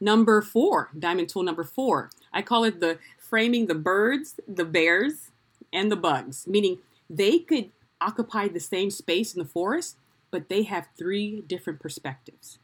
Number 0.00 0.42
four, 0.42 0.90
diamond 0.98 1.28
tool 1.28 1.42
number 1.42 1.64
four, 1.64 2.10
I 2.32 2.42
call 2.42 2.64
it 2.64 2.80
the 2.80 2.98
framing 3.16 3.66
the 3.66 3.74
birds, 3.74 4.38
the 4.46 4.64
bears, 4.64 5.30
and 5.72 5.90
the 5.90 5.96
bugs, 5.96 6.46
meaning 6.46 6.78
they 7.08 7.38
could 7.38 7.70
occupy 8.00 8.48
the 8.48 8.60
same 8.60 8.90
space 8.90 9.34
in 9.34 9.38
the 9.38 9.48
forest, 9.48 9.96
but 10.30 10.48
they 10.48 10.64
have 10.64 10.88
three 10.98 11.42
different 11.46 11.80
perspectives. 11.80 12.58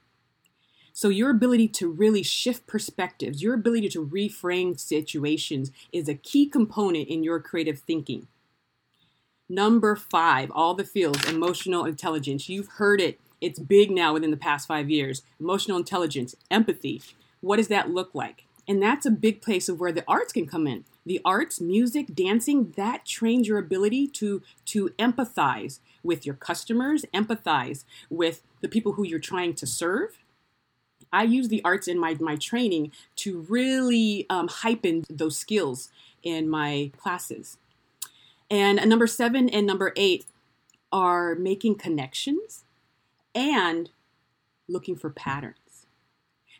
So, 1.00 1.08
your 1.08 1.30
ability 1.30 1.68
to 1.68 1.88
really 1.88 2.22
shift 2.22 2.66
perspectives, 2.66 3.42
your 3.42 3.54
ability 3.54 3.88
to 3.88 4.04
reframe 4.04 4.78
situations 4.78 5.72
is 5.92 6.10
a 6.10 6.14
key 6.14 6.44
component 6.44 7.08
in 7.08 7.24
your 7.24 7.40
creative 7.40 7.78
thinking. 7.78 8.26
Number 9.48 9.96
five, 9.96 10.52
all 10.54 10.74
the 10.74 10.84
fields, 10.84 11.26
emotional 11.26 11.86
intelligence. 11.86 12.50
You've 12.50 12.72
heard 12.72 13.00
it. 13.00 13.18
It's 13.40 13.58
big 13.58 13.90
now 13.90 14.12
within 14.12 14.30
the 14.30 14.36
past 14.36 14.68
five 14.68 14.90
years. 14.90 15.22
Emotional 15.40 15.78
intelligence, 15.78 16.36
empathy. 16.50 17.00
What 17.40 17.56
does 17.56 17.68
that 17.68 17.88
look 17.88 18.14
like? 18.14 18.44
And 18.68 18.82
that's 18.82 19.06
a 19.06 19.10
big 19.10 19.40
place 19.40 19.70
of 19.70 19.80
where 19.80 19.92
the 19.92 20.04
arts 20.06 20.34
can 20.34 20.46
come 20.46 20.66
in. 20.66 20.84
The 21.06 21.22
arts, 21.24 21.62
music, 21.62 22.14
dancing, 22.14 22.74
that 22.76 23.06
trains 23.06 23.48
your 23.48 23.56
ability 23.56 24.08
to, 24.08 24.42
to 24.66 24.90
empathize 24.98 25.78
with 26.02 26.26
your 26.26 26.34
customers, 26.34 27.06
empathize 27.14 27.84
with 28.10 28.42
the 28.60 28.68
people 28.68 28.92
who 28.92 29.06
you're 29.06 29.18
trying 29.18 29.54
to 29.54 29.66
serve, 29.66 30.18
I 31.12 31.24
use 31.24 31.48
the 31.48 31.62
arts 31.64 31.88
in 31.88 31.98
my, 31.98 32.16
my 32.20 32.36
training 32.36 32.92
to 33.16 33.40
really 33.48 34.26
um, 34.30 34.48
heighten 34.48 35.04
those 35.10 35.36
skills 35.36 35.90
in 36.22 36.48
my 36.48 36.90
classes. 36.96 37.56
And 38.50 38.84
number 38.88 39.06
seven 39.06 39.48
and 39.48 39.66
number 39.66 39.92
eight 39.96 40.26
are 40.92 41.34
making 41.34 41.76
connections 41.76 42.64
and 43.34 43.90
looking 44.68 44.96
for 44.96 45.10
patterns. 45.10 45.56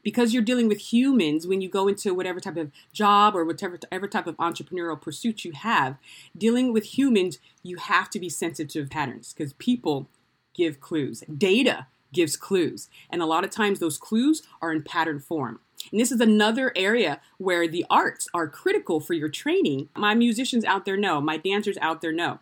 Because 0.02 0.32
you're 0.32 0.42
dealing 0.42 0.68
with 0.68 0.92
humans 0.92 1.46
when 1.46 1.60
you 1.60 1.68
go 1.68 1.86
into 1.86 2.14
whatever 2.14 2.40
type 2.40 2.56
of 2.56 2.70
job 2.92 3.36
or 3.36 3.44
whatever, 3.44 3.74
whatever 3.74 4.08
type 4.08 4.26
of 4.26 4.36
entrepreneurial 4.38 5.00
pursuit 5.00 5.44
you 5.44 5.52
have, 5.52 5.98
dealing 6.36 6.72
with 6.72 6.96
humans, 6.96 7.38
you 7.62 7.76
have 7.76 8.08
to 8.10 8.18
be 8.18 8.30
sensitive 8.30 8.88
to 8.88 8.90
patterns 8.90 9.34
because 9.34 9.52
people 9.54 10.08
give 10.54 10.80
clues. 10.80 11.22
Data 11.36 11.86
gives 12.12 12.36
clues. 12.36 12.88
And 13.10 13.22
a 13.22 13.26
lot 13.26 13.44
of 13.44 13.50
times 13.50 13.78
those 13.78 13.98
clues 13.98 14.42
are 14.60 14.72
in 14.72 14.82
pattern 14.82 15.20
form. 15.20 15.60
And 15.90 16.00
this 16.00 16.12
is 16.12 16.20
another 16.20 16.72
area 16.76 17.20
where 17.38 17.66
the 17.66 17.86
arts 17.88 18.28
are 18.34 18.48
critical 18.48 19.00
for 19.00 19.14
your 19.14 19.28
training. 19.28 19.88
My 19.96 20.14
musicians 20.14 20.64
out 20.64 20.84
there 20.84 20.96
know, 20.96 21.20
my 21.20 21.36
dancers 21.36 21.78
out 21.80 22.00
there 22.00 22.12
know. 22.12 22.40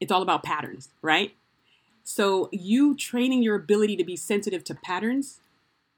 It's 0.00 0.12
all 0.12 0.22
about 0.22 0.42
patterns, 0.42 0.90
right? 1.00 1.34
So, 2.04 2.48
you 2.52 2.94
training 2.94 3.42
your 3.42 3.56
ability 3.56 3.96
to 3.96 4.04
be 4.04 4.14
sensitive 4.14 4.62
to 4.64 4.74
patterns, 4.74 5.40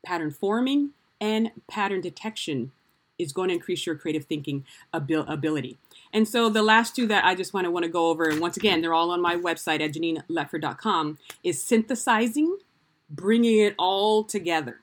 pattern 0.06 0.30
forming, 0.30 0.92
and 1.20 1.50
pattern 1.68 2.00
detection 2.00 2.72
is 3.18 3.32
going 3.32 3.48
to 3.48 3.54
increase 3.54 3.84
your 3.84 3.96
creative 3.96 4.24
thinking 4.24 4.64
ability. 4.92 5.76
And 6.12 6.26
so 6.26 6.48
the 6.48 6.62
last 6.62 6.94
two 6.94 7.06
that 7.08 7.24
I 7.24 7.34
just 7.34 7.52
want 7.52 7.64
to 7.64 7.70
want 7.70 7.84
to 7.84 7.90
go 7.90 8.08
over, 8.08 8.28
and 8.28 8.40
once 8.40 8.56
again, 8.56 8.80
they're 8.80 8.94
all 8.94 9.10
on 9.10 9.20
my 9.20 9.34
website 9.34 9.80
at 9.80 9.92
geneinletford.com, 9.92 11.18
is 11.42 11.60
synthesizing 11.60 12.58
bringing 13.10 13.58
it 13.58 13.74
all 13.78 14.24
together. 14.24 14.80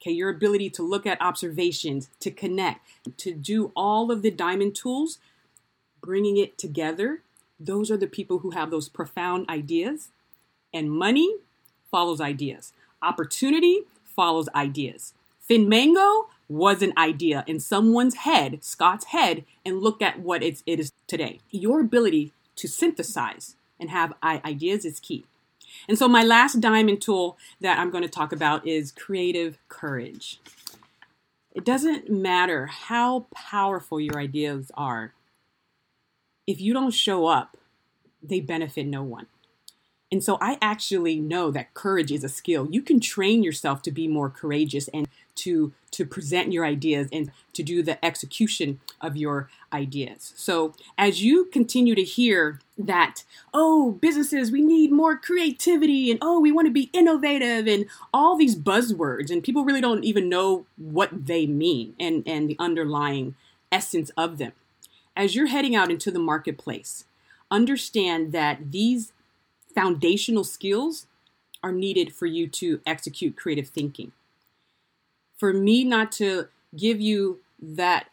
Okay, 0.00 0.12
your 0.12 0.28
ability 0.30 0.68
to 0.70 0.82
look 0.82 1.06
at 1.06 1.20
observations, 1.20 2.10
to 2.20 2.30
connect, 2.30 2.80
to 3.18 3.32
do 3.32 3.72
all 3.74 4.10
of 4.10 4.22
the 4.22 4.30
diamond 4.30 4.74
tools, 4.74 5.18
bringing 6.02 6.36
it 6.36 6.58
together. 6.58 7.22
Those 7.58 7.90
are 7.90 7.96
the 7.96 8.06
people 8.06 8.40
who 8.40 8.50
have 8.50 8.70
those 8.70 8.88
profound 8.88 9.48
ideas. 9.48 10.08
And 10.74 10.90
money 10.90 11.36
follows 11.90 12.20
ideas. 12.20 12.72
Opportunity 13.00 13.82
follows 14.04 14.48
ideas. 14.54 15.14
FinMango 15.48 16.24
was 16.48 16.82
an 16.82 16.92
idea 16.98 17.44
in 17.46 17.58
someone's 17.60 18.16
head, 18.16 18.62
Scott's 18.62 19.06
head, 19.06 19.44
and 19.64 19.80
look 19.80 20.02
at 20.02 20.20
what 20.20 20.42
it 20.42 20.62
is 20.66 20.92
today. 21.06 21.40
Your 21.50 21.80
ability 21.80 22.32
to 22.56 22.68
synthesize 22.68 23.56
and 23.80 23.90
have 23.90 24.12
ideas 24.22 24.84
is 24.84 25.00
key. 25.00 25.24
And 25.88 25.98
so, 25.98 26.08
my 26.08 26.22
last 26.22 26.60
diamond 26.60 27.02
tool 27.02 27.36
that 27.60 27.78
I'm 27.78 27.90
going 27.90 28.04
to 28.04 28.08
talk 28.10 28.32
about 28.32 28.66
is 28.66 28.92
creative 28.92 29.58
courage. 29.68 30.40
It 31.54 31.64
doesn't 31.64 32.10
matter 32.10 32.66
how 32.66 33.26
powerful 33.34 34.00
your 34.00 34.18
ideas 34.18 34.72
are, 34.74 35.12
if 36.46 36.60
you 36.60 36.72
don't 36.72 36.90
show 36.90 37.26
up, 37.26 37.56
they 38.22 38.40
benefit 38.40 38.86
no 38.86 39.02
one. 39.02 39.26
And 40.14 40.22
so 40.22 40.38
I 40.40 40.58
actually 40.62 41.18
know 41.18 41.50
that 41.50 41.74
courage 41.74 42.12
is 42.12 42.22
a 42.22 42.28
skill. 42.28 42.68
You 42.70 42.82
can 42.82 43.00
train 43.00 43.42
yourself 43.42 43.82
to 43.82 43.90
be 43.90 44.06
more 44.06 44.30
courageous 44.30 44.86
and 44.94 45.08
to 45.34 45.72
to 45.90 46.06
present 46.06 46.52
your 46.52 46.64
ideas 46.64 47.08
and 47.12 47.32
to 47.52 47.64
do 47.64 47.82
the 47.82 48.02
execution 48.04 48.78
of 49.00 49.16
your 49.16 49.50
ideas. 49.72 50.32
So 50.36 50.72
as 50.96 51.24
you 51.24 51.46
continue 51.46 51.96
to 51.96 52.04
hear 52.04 52.60
that 52.78 53.24
oh 53.52 53.98
businesses 54.00 54.52
we 54.52 54.62
need 54.62 54.92
more 54.92 55.16
creativity 55.16 56.12
and 56.12 56.20
oh 56.22 56.38
we 56.38 56.52
want 56.52 56.68
to 56.68 56.72
be 56.72 56.90
innovative 56.92 57.66
and 57.66 57.86
all 58.12 58.36
these 58.36 58.54
buzzwords 58.54 59.32
and 59.32 59.42
people 59.42 59.64
really 59.64 59.80
don't 59.80 60.04
even 60.04 60.28
know 60.28 60.64
what 60.76 61.26
they 61.26 61.44
mean 61.44 61.96
and 61.98 62.22
and 62.24 62.48
the 62.48 62.56
underlying 62.60 63.34
essence 63.72 64.12
of 64.16 64.38
them. 64.38 64.52
As 65.16 65.34
you're 65.34 65.48
heading 65.48 65.74
out 65.74 65.90
into 65.90 66.12
the 66.12 66.20
marketplace, 66.20 67.04
understand 67.50 68.30
that 68.30 68.70
these 68.70 69.12
foundational 69.74 70.44
skills 70.44 71.06
are 71.62 71.72
needed 71.72 72.14
for 72.14 72.26
you 72.26 72.46
to 72.46 72.80
execute 72.86 73.36
creative 73.36 73.68
thinking. 73.68 74.12
For 75.36 75.52
me 75.52 75.84
not 75.84 76.12
to 76.12 76.48
give 76.76 77.00
you 77.00 77.40
that 77.60 78.06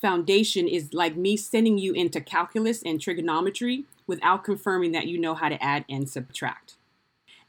foundation 0.00 0.68
is 0.68 0.92
like 0.92 1.16
me 1.16 1.36
sending 1.36 1.78
you 1.78 1.92
into 1.92 2.20
calculus 2.20 2.82
and 2.82 3.00
trigonometry 3.00 3.84
without 4.06 4.44
confirming 4.44 4.92
that 4.92 5.06
you 5.06 5.18
know 5.18 5.34
how 5.34 5.48
to 5.48 5.62
add 5.62 5.84
and 5.88 6.08
subtract. 6.08 6.74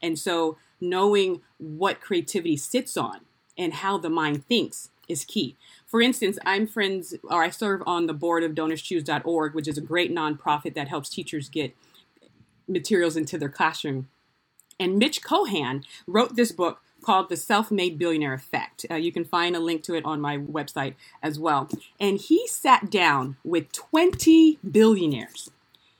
And 0.02 0.18
so, 0.18 0.56
knowing 0.80 1.42
what 1.58 2.00
creativity 2.00 2.56
sits 2.56 2.96
on 2.96 3.20
and 3.56 3.74
how 3.74 3.98
the 3.98 4.10
mind 4.10 4.46
thinks 4.46 4.90
is 5.08 5.24
key. 5.24 5.56
For 5.86 6.02
instance, 6.02 6.38
I'm 6.44 6.66
friends 6.66 7.14
or 7.24 7.42
I 7.42 7.50
serve 7.50 7.82
on 7.86 8.06
the 8.06 8.14
board 8.14 8.42
of 8.42 8.52
donorschoose.org, 8.52 9.54
which 9.54 9.68
is 9.68 9.78
a 9.78 9.82
great 9.82 10.12
nonprofit 10.14 10.74
that 10.74 10.88
helps 10.88 11.08
teachers 11.08 11.48
get 11.48 11.74
materials 12.68 13.16
into 13.16 13.38
their 13.38 13.48
classroom. 13.48 14.08
And 14.78 14.98
Mitch 14.98 15.22
Cohen 15.22 15.84
wrote 16.06 16.36
this 16.36 16.52
book 16.52 16.82
called 17.02 17.28
The 17.28 17.36
Self 17.36 17.70
Made 17.70 17.98
Billionaire 17.98 18.34
Effect. 18.34 18.84
Uh, 18.90 18.96
you 18.96 19.12
can 19.12 19.24
find 19.24 19.54
a 19.54 19.60
link 19.60 19.82
to 19.84 19.94
it 19.94 20.04
on 20.04 20.20
my 20.20 20.38
website 20.38 20.94
as 21.22 21.38
well. 21.38 21.68
And 22.00 22.18
he 22.18 22.46
sat 22.48 22.90
down 22.90 23.36
with 23.44 23.72
20 23.72 24.58
billionaires. 24.68 25.50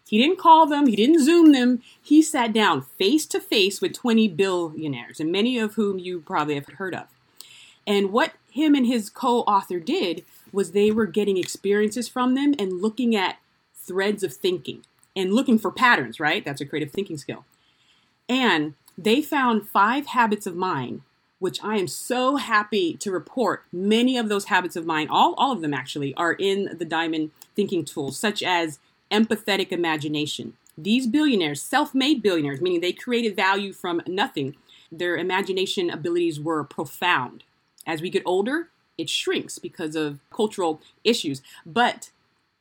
He 0.08 0.18
didn't 0.18 0.38
call 0.38 0.66
them, 0.66 0.86
he 0.86 0.94
didn't 0.94 1.24
Zoom 1.24 1.52
them. 1.52 1.82
He 2.00 2.22
sat 2.22 2.52
down 2.52 2.82
face 2.82 3.26
to 3.26 3.40
face 3.40 3.80
with 3.80 3.92
20 3.92 4.28
billionaires, 4.28 5.18
and 5.18 5.32
many 5.32 5.58
of 5.58 5.74
whom 5.74 5.98
you 5.98 6.20
probably 6.20 6.54
have 6.54 6.66
heard 6.66 6.94
of. 6.94 7.06
And 7.86 8.12
what 8.12 8.32
him 8.50 8.74
and 8.74 8.86
his 8.86 9.10
co 9.10 9.40
author 9.40 9.80
did 9.80 10.24
was 10.52 10.72
they 10.72 10.90
were 10.90 11.06
getting 11.06 11.36
experiences 11.36 12.08
from 12.08 12.34
them 12.34 12.54
and 12.58 12.80
looking 12.80 13.16
at 13.16 13.38
threads 13.74 14.22
of 14.22 14.32
thinking 14.32 14.84
and 15.16 15.32
looking 15.32 15.58
for 15.58 15.72
patterns, 15.72 16.20
right? 16.20 16.44
That's 16.44 16.60
a 16.60 16.66
creative 16.66 16.92
thinking 16.92 17.16
skill. 17.16 17.44
And 18.28 18.74
they 18.98 19.22
found 19.22 19.68
five 19.68 20.06
habits 20.06 20.46
of 20.46 20.54
mine, 20.54 21.02
which 21.38 21.62
I 21.64 21.76
am 21.76 21.88
so 21.88 22.36
happy 22.36 22.94
to 22.94 23.10
report. 23.10 23.64
Many 23.72 24.16
of 24.18 24.28
those 24.28 24.46
habits 24.46 24.76
of 24.76 24.86
mine, 24.86 25.08
all, 25.10 25.34
all 25.34 25.52
of 25.52 25.62
them 25.62 25.74
actually, 25.74 26.14
are 26.14 26.34
in 26.34 26.76
the 26.78 26.84
Diamond 26.84 27.30
thinking 27.54 27.84
tools, 27.84 28.18
such 28.18 28.42
as 28.42 28.78
empathetic 29.10 29.72
imagination. 29.72 30.54
These 30.78 31.06
billionaires, 31.06 31.62
self 31.62 31.94
made 31.94 32.22
billionaires, 32.22 32.60
meaning 32.60 32.80
they 32.80 32.92
created 32.92 33.34
value 33.34 33.72
from 33.72 34.02
nothing, 34.06 34.56
their 34.92 35.16
imagination 35.16 35.90
abilities 35.90 36.38
were 36.38 36.64
profound. 36.64 37.44
As 37.86 38.02
we 38.02 38.10
get 38.10 38.22
older, 38.26 38.68
it 38.98 39.08
shrinks 39.08 39.58
because 39.58 39.94
of 39.94 40.20
cultural 40.30 40.80
issues, 41.04 41.42
but 41.64 42.10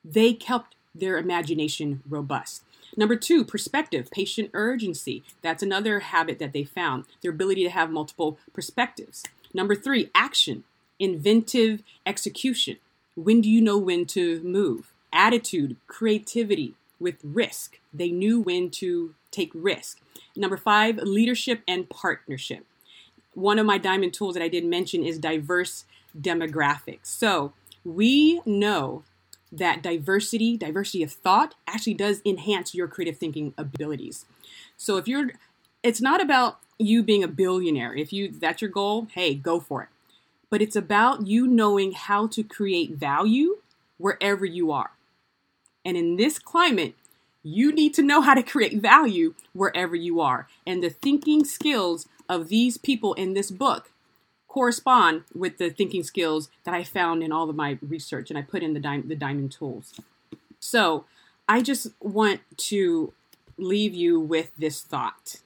they 0.04 0.34
kept 0.34 0.76
their 0.96 1.18
imagination 1.18 2.02
robust. 2.10 2.64
Number 2.98 3.16
two, 3.16 3.44
perspective, 3.44 4.10
patient 4.10 4.52
urgency. 4.54 5.24
That's 5.42 5.64
another 5.64 6.00
habit 6.00 6.40
that 6.40 6.54
they 6.54 6.64
found, 6.64 7.06
their 7.22 7.32
ability 7.32 7.64
to 7.64 7.70
have 7.70 7.92
multiple 7.92 8.40
perspectives. 8.54 9.24
Number 9.54 9.76
three, 9.76 10.10
action, 10.16 10.64
inventive 11.00 11.84
execution. 12.06 12.78
When 13.16 13.42
do 13.42 13.50
you 13.50 13.62
know 13.62 13.78
when 13.78 14.06
to 14.08 14.42
move? 14.42 14.94
Attitude, 15.12 15.78
creativity 15.88 16.76
with 17.00 17.16
risk. 17.24 17.80
They 17.94 18.10
knew 18.10 18.40
when 18.40 18.70
to 18.72 19.14
take 19.32 19.52
risk. 19.54 20.00
Number 20.36 20.58
five, 20.58 20.98
leadership 20.98 21.62
and 21.68 21.90
partnership. 21.90 22.66
One 23.34 23.60
of 23.60 23.66
my 23.66 23.78
diamond 23.78 24.14
tools 24.14 24.36
that 24.36 24.44
I 24.44 24.48
did 24.48 24.66
mention 24.66 25.04
is 25.04 25.20
diverse 25.20 25.86
demographics. 26.20 27.08
So 27.08 27.54
we 27.84 28.42
know 28.46 29.04
that 29.58 29.82
diversity, 29.82 30.58
diversity 30.58 31.04
of 31.04 31.12
thought, 31.12 31.56
actually 31.68 31.94
does 31.94 32.22
enhance 32.26 32.74
your 32.74 32.88
creative 32.88 33.18
thinking 33.18 33.54
abilities. 33.58 34.26
So 34.78 34.98
if 34.98 35.08
you're, 35.08 35.32
it's 35.84 36.02
not 36.02 36.22
about 36.22 36.60
you 36.78 37.04
being 37.04 37.24
a 37.24 37.28
billionaire. 37.28 37.96
If 37.96 38.12
you 38.12 38.30
that's 38.32 38.62
your 38.62 38.72
goal, 38.72 39.08
hey, 39.14 39.36
go 39.36 39.60
for 39.60 39.84
it. 39.84 39.90
But 40.50 40.62
it's 40.62 40.76
about 40.76 41.28
you 41.28 41.48
knowing 41.48 41.94
how 41.94 42.28
to 42.28 42.44
create 42.44 42.92
value 42.92 43.58
wherever 43.98 44.46
you 44.46 44.72
are. 44.72 44.92
And 45.84 45.96
in 45.96 46.16
this 46.18 46.40
climate, 46.40 46.96
you 47.44 47.72
need 47.72 47.94
to 47.94 48.02
know 48.02 48.22
how 48.22 48.34
to 48.34 48.44
create 48.44 48.82
value 48.82 49.36
wherever 49.54 49.96
you 49.96 50.20
are. 50.20 50.48
And 50.66 50.84
the 50.84 50.90
thinking 50.90 51.46
skills 51.46 52.08
of 52.28 52.50
these 52.50 52.78
people 52.78 53.14
in 53.14 53.34
this 53.34 53.52
book 53.52 53.92
correspond 54.56 55.24
with 55.34 55.58
the 55.58 55.70
thinking 55.70 56.02
skills 56.02 56.50
that 56.64 56.74
I 56.74 56.86
found 56.86 57.22
in 57.22 57.34
all 57.34 57.50
of 57.50 57.58
my 57.58 57.78
research 57.82 58.30
and 58.30 58.40
I 58.40 58.42
put 58.42 58.64
in 58.64 58.74
the, 58.74 58.80
di- 58.80 59.02
the 59.02 59.16
diamond 59.16 59.52
tools. 59.52 59.94
So 60.62 61.04
I 61.46 61.62
just 61.62 61.88
want 62.00 62.40
to 62.70 63.12
leave 63.58 63.94
you 63.94 64.18
with 64.18 64.52
this 64.58 64.82
thought 64.82 65.42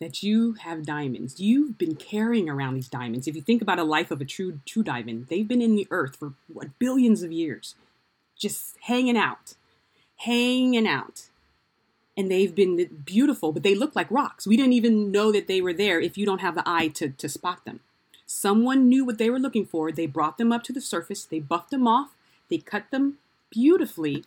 that 0.00 0.22
you 0.22 0.54
have 0.54 0.86
diamonds. 0.86 1.38
You've 1.38 1.76
been 1.76 1.96
carrying 1.96 2.48
around 2.48 2.76
these 2.76 2.88
diamonds. 2.88 3.28
If 3.28 3.36
you 3.36 3.42
think 3.42 3.60
about 3.60 3.78
a 3.78 3.84
life 3.84 4.10
of 4.10 4.22
a 4.22 4.24
true 4.24 4.60
true 4.64 4.82
diamond, 4.82 5.26
they've 5.28 5.46
been 5.46 5.60
in 5.60 5.76
the 5.76 5.86
earth 5.90 6.16
for 6.16 6.32
what 6.50 6.78
billions 6.78 7.22
of 7.22 7.30
years, 7.30 7.74
just 8.38 8.74
hanging 8.84 9.18
out, 9.18 9.54
hanging 10.16 10.88
out 10.88 11.28
and 12.18 12.28
they've 12.28 12.54
been 12.54 13.02
beautiful, 13.04 13.52
but 13.52 13.62
they 13.62 13.76
look 13.76 13.94
like 13.94 14.10
rocks. 14.10 14.44
We 14.44 14.56
didn't 14.56 14.72
even 14.72 15.12
know 15.12 15.30
that 15.30 15.46
they 15.46 15.60
were 15.60 15.72
there 15.72 16.00
if 16.00 16.18
you 16.18 16.26
don't 16.26 16.40
have 16.40 16.56
the 16.56 16.64
eye 16.66 16.88
to, 16.88 17.10
to 17.10 17.28
spot 17.28 17.64
them. 17.64 17.78
Someone 18.26 18.88
knew 18.88 19.04
what 19.04 19.18
they 19.18 19.30
were 19.30 19.38
looking 19.38 19.64
for. 19.64 19.92
They 19.92 20.06
brought 20.06 20.36
them 20.36 20.50
up 20.50 20.64
to 20.64 20.72
the 20.72 20.80
surface, 20.80 21.24
they 21.24 21.38
buffed 21.38 21.70
them 21.70 21.86
off, 21.86 22.16
they 22.50 22.58
cut 22.58 22.90
them 22.90 23.18
beautifully, 23.50 24.24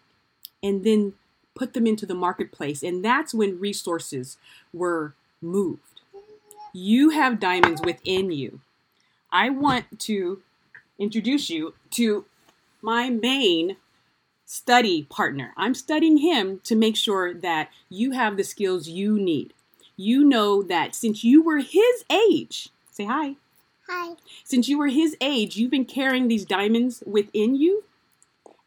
and 0.63 0.85
then 0.85 1.13
put 1.53 1.73
them 1.73 1.85
into 1.85 2.05
the 2.05 2.15
marketplace. 2.15 2.81
And 2.81 3.03
that's 3.03 3.33
when 3.33 3.59
resources 3.59 4.37
were 4.73 5.13
moved. 5.41 5.99
You 6.71 7.09
have 7.09 7.41
diamonds 7.41 7.81
within 7.81 8.31
you. 8.31 8.61
I 9.33 9.49
want 9.49 9.99
to 9.99 10.41
introduce 10.97 11.49
you 11.49 11.73
to 11.91 12.23
my 12.81 13.09
main 13.09 13.75
study 14.51 15.03
partner. 15.03 15.53
I'm 15.55 15.73
studying 15.73 16.17
him 16.17 16.59
to 16.65 16.75
make 16.75 16.97
sure 16.97 17.33
that 17.33 17.69
you 17.89 18.11
have 18.11 18.35
the 18.35 18.43
skills 18.43 18.85
you 18.85 19.17
need. 19.17 19.53
You 19.95 20.25
know 20.25 20.61
that 20.63 20.93
since 20.93 21.23
you 21.23 21.41
were 21.41 21.59
his 21.59 22.03
age, 22.11 22.67
say 22.91 23.05
hi. 23.05 23.37
Hi. 23.87 24.15
Since 24.43 24.67
you 24.67 24.77
were 24.77 24.89
his 24.89 25.15
age, 25.21 25.55
you've 25.55 25.71
been 25.71 25.85
carrying 25.85 26.27
these 26.27 26.43
diamonds 26.43 27.01
within 27.05 27.55
you. 27.55 27.85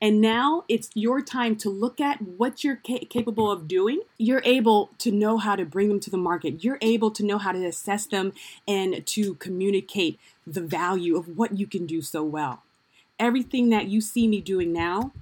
And 0.00 0.22
now 0.22 0.64
it's 0.70 0.88
your 0.94 1.20
time 1.20 1.54
to 1.56 1.68
look 1.68 2.00
at 2.00 2.22
what 2.22 2.64
you're 2.64 2.80
ca- 2.86 3.04
capable 3.10 3.50
of 3.50 3.68
doing. 3.68 4.00
You're 4.16 4.42
able 4.46 4.88
to 4.98 5.12
know 5.12 5.36
how 5.36 5.54
to 5.54 5.66
bring 5.66 5.88
them 5.88 6.00
to 6.00 6.10
the 6.10 6.16
market. 6.16 6.64
You're 6.64 6.78
able 6.80 7.10
to 7.10 7.22
know 7.22 7.36
how 7.36 7.52
to 7.52 7.62
assess 7.62 8.06
them 8.06 8.32
and 8.66 9.04
to 9.06 9.34
communicate 9.34 10.18
the 10.46 10.62
value 10.62 11.16
of 11.18 11.36
what 11.36 11.58
you 11.58 11.66
can 11.66 11.84
do 11.84 12.00
so 12.00 12.24
well. 12.24 12.62
Everything 13.18 13.68
that 13.68 13.88
you 13.88 14.00
see 14.00 14.26
me 14.26 14.40
doing 14.40 14.72
now 14.72 15.12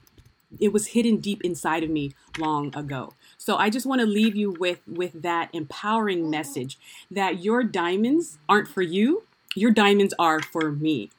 it 0.60 0.72
was 0.72 0.88
hidden 0.88 1.18
deep 1.18 1.42
inside 1.42 1.82
of 1.82 1.90
me 1.90 2.12
long 2.38 2.74
ago. 2.76 3.14
So 3.38 3.56
I 3.56 3.70
just 3.70 3.86
want 3.86 4.00
to 4.00 4.06
leave 4.06 4.36
you 4.36 4.50
with 4.50 4.80
with 4.86 5.22
that 5.22 5.50
empowering 5.52 6.30
message 6.30 6.78
that 7.10 7.42
your 7.42 7.62
diamonds 7.62 8.38
aren't 8.48 8.68
for 8.68 8.82
you. 8.82 9.24
Your 9.54 9.70
diamonds 9.70 10.14
are 10.18 10.40
for 10.40 10.72
me. 10.72 11.10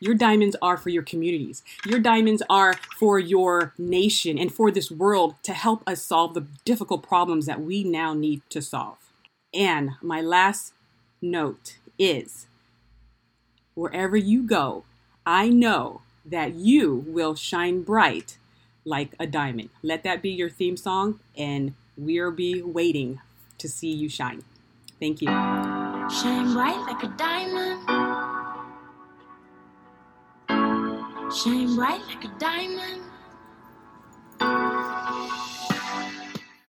Your 0.00 0.14
diamonds 0.14 0.54
are 0.62 0.76
for 0.76 0.90
your 0.90 1.02
communities. 1.02 1.62
Your 1.84 1.98
diamonds 1.98 2.42
are 2.48 2.74
for 2.96 3.18
your 3.18 3.74
nation 3.78 4.38
and 4.38 4.52
for 4.52 4.70
this 4.70 4.90
world 4.90 5.34
to 5.42 5.52
help 5.52 5.82
us 5.86 6.02
solve 6.02 6.34
the 6.34 6.46
difficult 6.64 7.02
problems 7.02 7.46
that 7.46 7.60
we 7.60 7.82
now 7.82 8.14
need 8.14 8.42
to 8.50 8.62
solve. 8.62 8.98
And 9.52 9.90
my 10.00 10.20
last 10.20 10.72
note 11.20 11.78
is 11.98 12.46
wherever 13.74 14.16
you 14.16 14.44
go, 14.44 14.84
I 15.26 15.48
know 15.48 16.02
that 16.24 16.54
you 16.54 17.04
will 17.06 17.34
shine 17.34 17.82
bright 17.82 18.38
like 18.88 19.14
a 19.20 19.26
diamond. 19.26 19.68
Let 19.82 20.02
that 20.04 20.22
be 20.22 20.30
your 20.30 20.48
theme 20.48 20.76
song, 20.76 21.20
and 21.36 21.74
we'll 21.96 22.32
be 22.32 22.62
waiting 22.62 23.20
to 23.58 23.68
see 23.68 23.92
you 23.92 24.08
shine. 24.08 24.42
Thank 24.98 25.20
you. 25.20 25.28
Shine 25.28 26.54
bright 26.54 26.80
like 26.88 27.02
a 27.02 27.14
diamond. 27.16 27.84
Shine 31.32 31.76
bright 31.76 32.00
like 32.08 32.24
a 32.24 32.32
diamond. 32.38 33.07